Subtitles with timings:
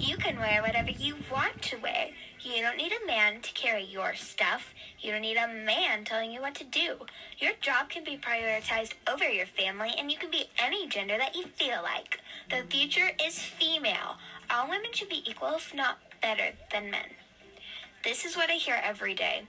[0.00, 2.08] You can wear whatever you want to wear.
[2.40, 4.72] You don't need a man to carry your stuff.
[4.98, 7.00] You don't need a man telling you what to do.
[7.38, 11.36] Your job can be prioritized over your family, and you can be any gender that
[11.36, 12.18] you feel like.
[12.48, 14.16] The future is female.
[14.48, 17.10] All women should be equal, if not better, than men.
[18.02, 19.42] This is what I hear every day.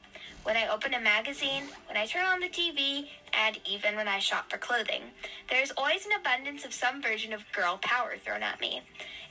[0.43, 4.19] When I open a magazine, when I turn on the TV, and even when I
[4.19, 5.03] shop for clothing,
[5.49, 8.81] there is always an abundance of some version of girl power thrown at me.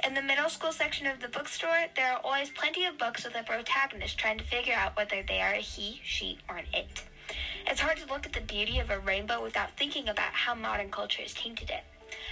[0.07, 3.35] In the middle school section of the bookstore, there are always plenty of books with
[3.35, 7.05] a protagonist trying to figure out whether they are a he, she, or an it.
[7.67, 10.91] It's hard to look at the beauty of a rainbow without thinking about how modern
[10.91, 11.85] culture has tainted it.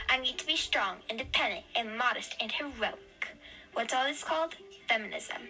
[0.09, 3.37] I need to be strong, independent, and modest and heroic.
[3.75, 4.55] What's all this called?
[4.89, 5.43] Feminism.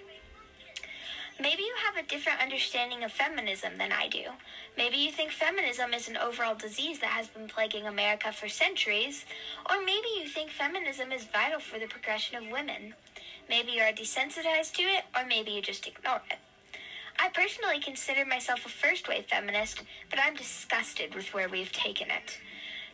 [1.40, 4.24] Maybe you have a different understanding of feminism than I do.
[4.76, 9.24] Maybe you think feminism is an overall disease that has been plaguing America for centuries,
[9.70, 12.94] or maybe you think feminism is vital for the progression of women.
[13.48, 16.38] Maybe you are desensitized to it, or maybe you just ignore it.
[17.20, 22.10] I personally consider myself a first wave feminist, but I'm disgusted with where we've taken
[22.10, 22.38] it.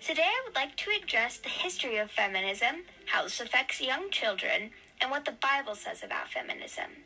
[0.07, 4.71] Today, I would like to address the history of feminism, how this affects young children,
[5.01, 7.04] and what the Bible says about feminism.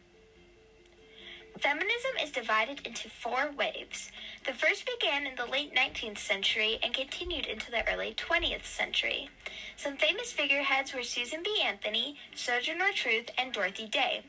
[1.61, 4.13] Feminism is divided into four waves.
[4.47, 9.29] The first began in the late 19th century and continued into the early 20th century.
[9.77, 11.61] Some famous figureheads were Susan B.
[11.65, 14.23] Anthony, Sojourner Truth, and Dorothy Day.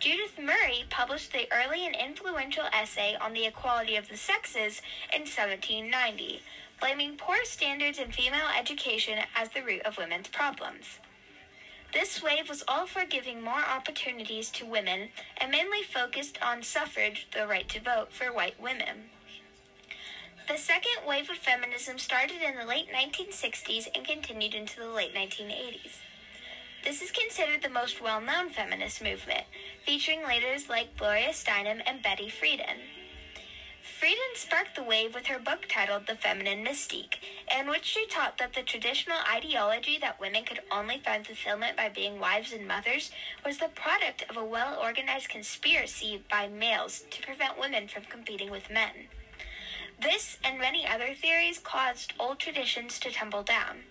[0.00, 4.80] Judith Murray published the early and influential essay on the equality of the sexes
[5.12, 6.42] in 1790,
[6.80, 10.98] blaming poor standards in female education as the root of women's problems.
[11.92, 17.28] This wave was all for giving more opportunities to women and mainly focused on suffrage,
[17.32, 19.10] the right to vote for white women.
[20.48, 25.14] The second wave of feminism started in the late 1960s and continued into the late
[25.14, 25.98] 1980s.
[26.82, 29.44] This is considered the most well known feminist movement,
[29.84, 32.80] featuring leaders like Gloria Steinem and Betty Friedan.
[33.82, 37.16] Friedan sparked the wave with her book titled The Feminine Mystique,
[37.52, 41.88] in which she taught that the traditional ideology that women could only find fulfillment by
[41.88, 43.10] being wives and mothers
[43.44, 48.52] was the product of a well organized conspiracy by males to prevent women from competing
[48.52, 49.08] with men.
[50.00, 53.82] This and many other theories caused old traditions to tumble down.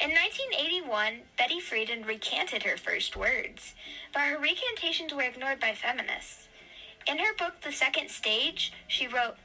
[0.00, 3.74] In 1981, Betty Friedan recanted her first words,
[4.12, 6.48] but her recantations were ignored by feminists.
[7.06, 9.36] In her book, The Second Stage, she wrote,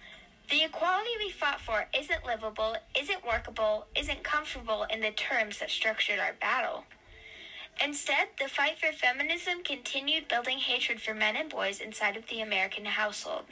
[0.49, 5.69] The equality we fought for isn't livable, isn't workable, isn't comfortable in the terms that
[5.69, 6.85] structured our battle.
[7.83, 12.41] Instead, the fight for feminism continued building hatred for men and boys inside of the
[12.41, 13.45] American household.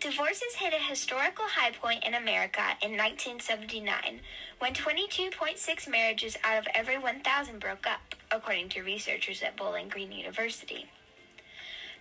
[0.00, 4.20] Divorces hit a historical high point in America in 1979
[4.58, 10.10] when 22.6 marriages out of every 1,000 broke up, according to researchers at Bowling Green
[10.10, 10.86] University.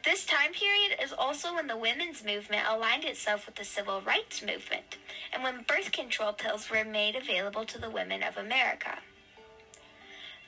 [0.05, 4.41] This time period is also when the women's movement aligned itself with the civil rights
[4.41, 4.97] movement,
[5.33, 8.99] and when birth control pills were made available to the women of America.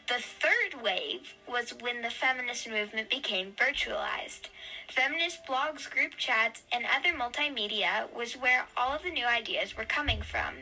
[0.08, 4.48] The third wave was when the feminist movement became virtualized.
[4.90, 9.86] Feminist blogs, group chats, and other multimedia was where all of the new ideas were
[9.86, 10.56] coming from.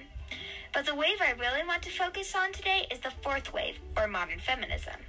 [0.74, 4.08] But the wave I really want to focus on today is the fourth wave, or
[4.08, 5.02] modern feminism.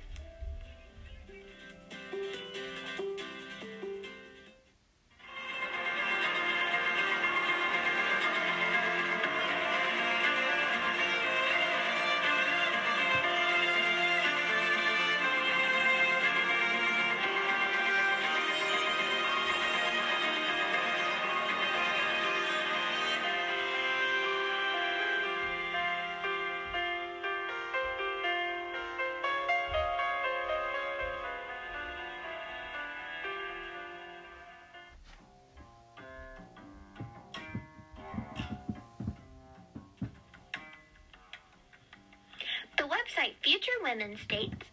[43.42, 44.66] Future Women states,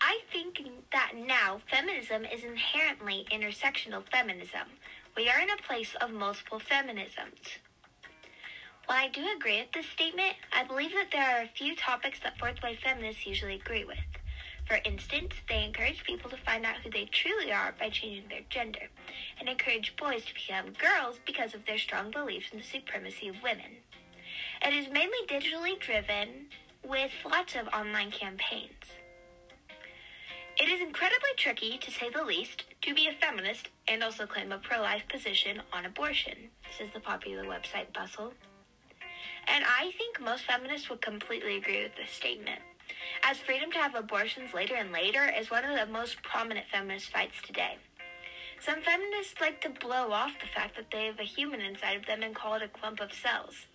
[0.00, 0.60] I think
[0.92, 4.68] that now feminism is inherently intersectional feminism.
[5.16, 7.58] We are in a place of multiple feminisms.
[8.86, 12.20] While I do agree with this statement, I believe that there are a few topics
[12.20, 13.98] that fourth wave feminists usually agree with.
[14.68, 18.42] For instance, they encourage people to find out who they truly are by changing their
[18.48, 18.90] gender,
[19.40, 23.42] and encourage boys to become girls because of their strong beliefs in the supremacy of
[23.42, 23.82] women.
[24.62, 26.46] It is mainly digitally driven,
[26.86, 28.84] with lots of online campaigns.
[30.60, 34.50] It is incredibly tricky, to say the least, to be a feminist and also claim
[34.50, 38.32] a pro life position on abortion, says the popular website Bustle.
[39.46, 42.60] And I think most feminists would completely agree with this statement.
[43.24, 47.10] as freedom to have abortions later and later is one of the most prominent feminist
[47.10, 47.76] fights today.
[48.60, 52.06] Some feminists like to blow off the fact that they have a human inside of
[52.06, 53.66] them and call it a clump of cells.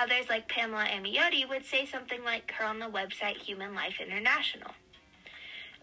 [0.00, 4.70] Others, like Pamela Amiotti, would say something like her on the website Human Life International.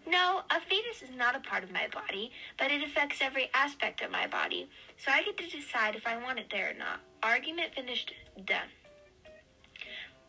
[0.06, 4.00] No, a fetus is not a part of my body, but it affects every aspect
[4.02, 7.00] of my body, so I get to decide if I want it there or not.
[7.22, 8.12] Argument finished,
[8.44, 8.68] done.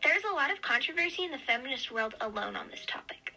[0.03, 3.33] There's a lot of controversy in the feminist world alone on this topic.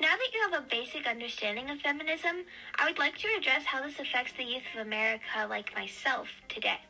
[0.00, 2.44] Now that you have a basic understanding of feminism,
[2.78, 6.80] I would like to address how this affects the youth of America like myself today.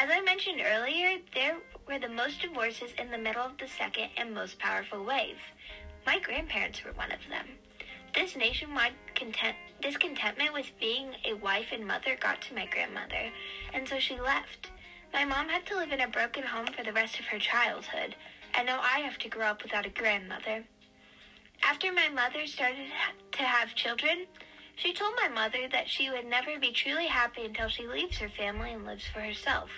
[0.00, 1.56] As I mentioned earlier, there
[1.88, 5.40] were the most divorces in the middle of the second and most powerful wave.
[6.06, 7.48] My grandparents were one of them.
[8.14, 13.32] This nationwide content, discontentment with being a wife and mother got to my grandmother,
[13.74, 14.70] and so she left.
[15.12, 18.14] My mom had to live in a broken home for the rest of her childhood,
[18.54, 20.62] and now I have to grow up without a grandmother.
[21.64, 22.86] After my mother started
[23.32, 24.26] to have children,
[24.76, 28.28] she told my mother that she would never be truly happy until she leaves her
[28.28, 29.70] family and lives for herself.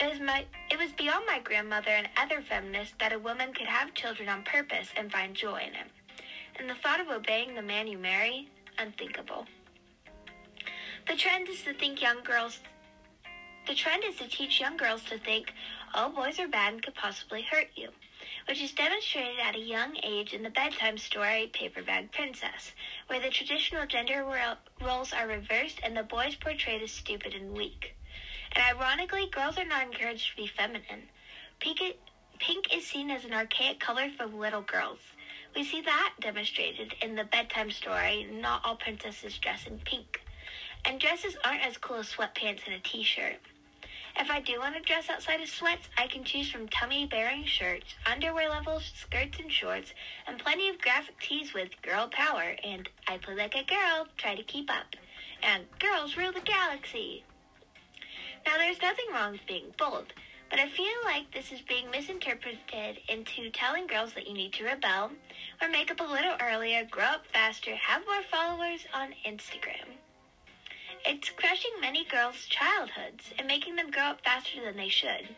[0.00, 3.66] It was my it was beyond my grandmother and other feminists that a woman could
[3.66, 5.90] have children on purpose and find joy in it.
[6.58, 8.48] And the thought of obeying the man you marry,
[8.78, 9.46] unthinkable.
[11.08, 12.60] The trend is to think young girls
[13.68, 15.52] the trend is to teach young girls to think
[15.92, 17.90] all boys are bad and could possibly hurt you,
[18.48, 22.72] which is demonstrated at a young age in the bedtime story Paper Bag Princess,
[23.08, 24.24] where the traditional gender
[24.80, 27.97] roles are reversed and the boys portrayed as stupid and weak.
[28.58, 31.10] Ironically, girls are not encouraged to be feminine.
[31.60, 31.80] Pink,
[32.38, 34.98] pink is seen as an archaic color for little girls.
[35.54, 40.20] We see that demonstrated in the bedtime story, Not All Princesses Dress in Pink.
[40.84, 43.36] And dresses aren't as cool as sweatpants and a t shirt.
[44.20, 47.44] If I do want to dress outside of sweats, I can choose from tummy bearing
[47.44, 49.94] shirts, underwear level skirts and shorts,
[50.26, 54.34] and plenty of graphic tees with girl power and I play like a girl, try
[54.34, 54.96] to keep up.
[55.42, 57.24] And girls rule the galaxy.
[58.46, 60.12] Now, there's nothing wrong with being bold,
[60.50, 64.64] but I feel like this is being misinterpreted into telling girls that you need to
[64.64, 65.10] rebel,
[65.60, 69.98] or make up a little earlier, grow up faster, have more followers on Instagram.
[71.04, 75.36] It's crushing many girls' childhoods and making them grow up faster than they should.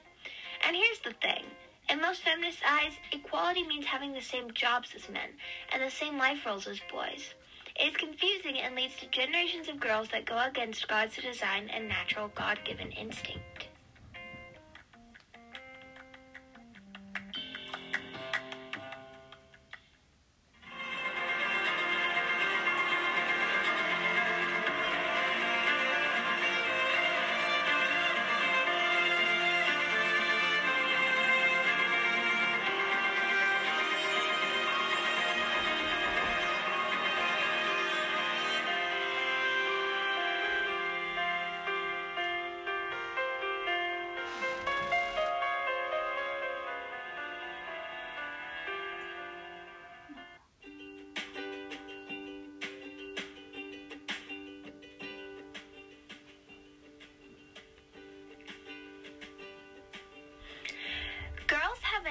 [0.67, 1.45] And here's the thing.
[1.89, 5.31] In most feminist eyes, equality means having the same jobs as men
[5.73, 7.35] and the same life roles as boys.
[7.83, 12.29] Is confusing and leads to generations of girls that go against God's design and natural
[12.35, 13.50] God given instinct.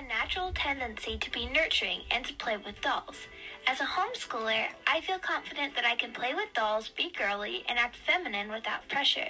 [0.09, 3.27] Natural tendency to be nurturing and to play with dolls.
[3.67, 7.77] As a homeschooler, I feel confident that I can play with dolls, be girly, and
[7.77, 9.29] act feminine without pressure.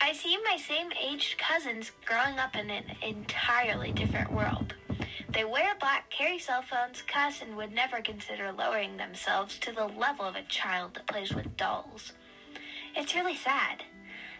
[0.00, 4.74] I see my same aged cousins growing up in an entirely different world.
[5.28, 9.86] They wear black, carry cell phones, cuss, and would never consider lowering themselves to the
[9.86, 12.12] level of a child that plays with dolls.
[12.96, 13.84] It's really sad.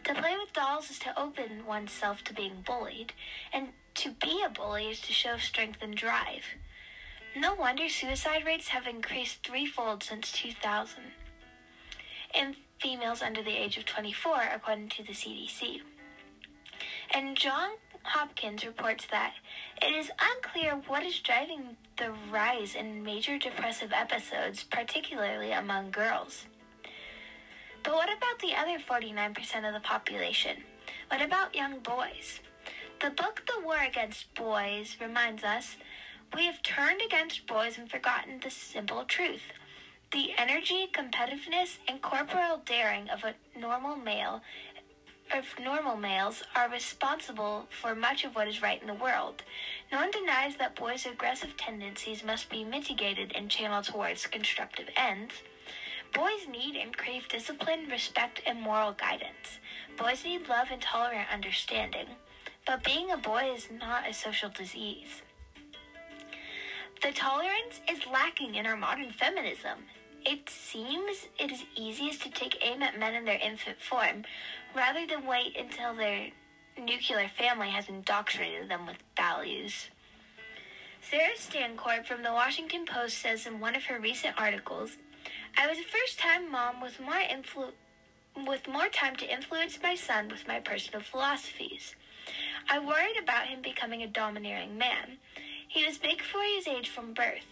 [0.05, 3.13] To play with dolls is to open oneself to being bullied,
[3.53, 3.69] and
[4.03, 6.43] to be a bully is to show strength and drive.
[7.37, 10.99] No wonder suicide rates have increased threefold since 2000
[12.35, 15.83] in females under the age of 24, according to the CDC.
[17.15, 17.71] And John
[18.03, 19.35] Hopkins reports that
[19.81, 26.47] it is unclear what is driving the rise in major depressive episodes, particularly among girls.
[27.85, 30.65] But what about the other 49% of the population?
[31.09, 32.41] What about young boys?
[33.03, 35.77] The book The War Against Boys reminds us
[36.37, 39.43] we have turned against boys and forgotten the simple truth.
[40.13, 44.43] The energy, competitiveness, and corporal daring of a normal male
[45.35, 49.43] of normal males are responsible for much of what is right in the world.
[49.91, 55.43] No one denies that boys' aggressive tendencies must be mitigated and channeled towards constructive ends.
[56.15, 59.59] Boys need and crave discipline, respect, and moral guidance.
[59.99, 62.07] Boys need love and tolerant understanding.
[62.67, 65.23] But being a boy is not a social disease.
[67.03, 69.79] The tolerance is lacking in our modern feminism.
[70.25, 74.25] It seems it is easiest to take aim at men in their infant form
[74.75, 76.29] rather than wait until their
[76.79, 79.91] nuclear family has indoctrinated them with values.
[81.01, 84.97] Sarah Stankorb from the Washington Post says in one of her recent articles,
[85.59, 87.73] I was a first time mom with more influ-
[88.47, 91.97] with more time to influence my son with my personal philosophies.
[92.69, 95.19] I worried about him becoming a domineering man.
[95.69, 97.47] He was big for his age from birth.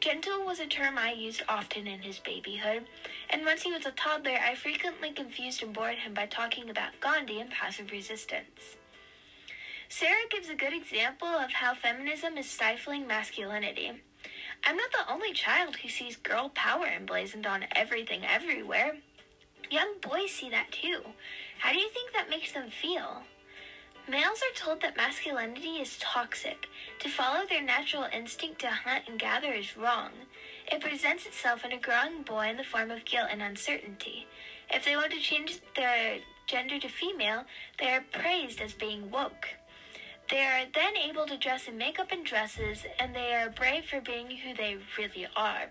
[0.00, 2.86] Gentle was a term I used often in his babyhood,
[3.30, 7.00] and once he was a toddler, I frequently confused and bored him by talking about
[7.00, 8.76] Gandhi and passive resistance.
[9.88, 13.90] Sarah gives a good example of how feminism is stifling masculinity.
[14.64, 18.98] I'm not the only child who sees girl power emblazoned on everything everywhere.
[19.70, 21.00] Young boys see that too.
[21.58, 23.22] How do you think that makes them feel?
[24.08, 26.66] Males are told that masculinity is toxic.
[27.00, 30.12] To follow their natural instinct to hunt and gather is wrong.
[30.72, 34.26] It presents itself in a growing boy in the form of guilt and uncertainty.
[34.70, 37.44] If they want to change their gender to female,
[37.78, 39.46] they are praised as being woke.
[40.30, 44.00] They are then able to dress in makeup and dresses, and they are brave for
[44.00, 45.66] being who they really are.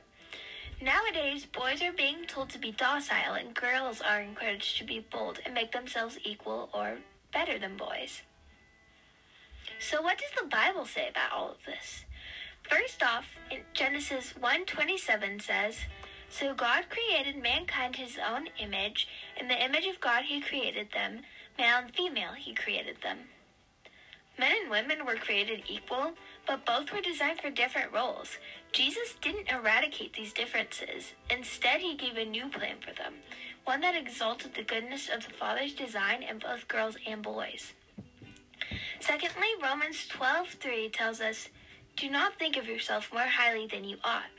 [0.79, 5.39] Nowadays, boys are being told to be docile, and girls are encouraged to be bold
[5.43, 6.97] and make themselves equal or
[7.37, 8.23] better than boys.
[9.79, 12.03] So what does the Bible say about all of this?
[12.63, 15.85] First off, in Genesis 1:27 says,
[16.29, 21.27] "So God created mankind his own image, in the image of God he created them,
[21.59, 23.29] male and female he created them."
[24.39, 26.13] Men and women were created equal,
[26.45, 28.37] but both were designed for different roles.
[28.71, 31.13] Jesus didn't eradicate these differences.
[31.29, 33.15] Instead, he gave a new plan for them,
[33.65, 37.73] one that exalted the goodness of the Father's design in both girls and boys.
[38.99, 41.49] Secondly, Romans 12:3 tells us,
[41.95, 44.29] "Do not think of yourself more highly than you ought."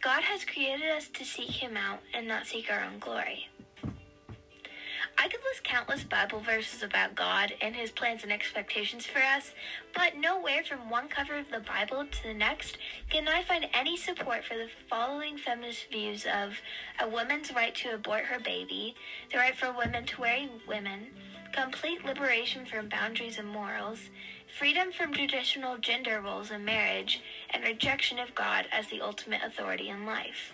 [0.00, 3.48] God has created us to seek him out and not seek our own glory.
[5.72, 9.54] Countless Bible verses about God and his plans and expectations for us,
[9.94, 12.76] but nowhere from one cover of the Bible to the next
[13.08, 16.60] can I find any support for the following feminist views of
[17.00, 18.94] a woman's right to abort her baby,
[19.32, 21.06] the right for women to marry women,
[21.54, 24.10] complete liberation from boundaries and morals,
[24.58, 29.88] freedom from traditional gender roles in marriage, and rejection of God as the ultimate authority
[29.88, 30.52] in life.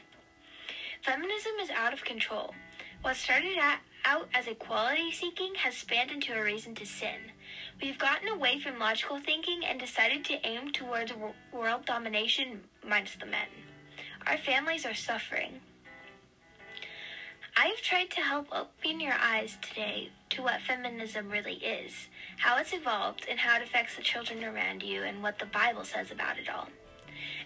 [1.02, 2.54] Feminism is out of control.
[3.02, 7.32] What started at out as equality seeking has spanned into a reason to sin.
[7.80, 11.12] We've gotten away from logical thinking and decided to aim towards
[11.52, 13.48] world domination minus the men.
[14.26, 15.60] Our families are suffering.
[17.56, 22.72] I've tried to help open your eyes today to what feminism really is, how it's
[22.72, 26.38] evolved, and how it affects the children around you, and what the Bible says about
[26.38, 26.68] it all.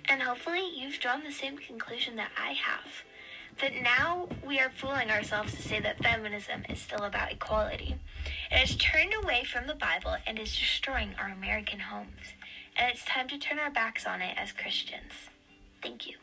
[0.08, 3.04] And hopefully, you've drawn the same conclusion that I have
[3.60, 7.96] that now we are fooling ourselves to say that feminism is still about equality.
[8.50, 12.34] It has turned away from the Bible and is destroying our American homes.
[12.76, 15.12] And it's time to turn our backs on it as Christians.
[15.82, 16.21] Thank you.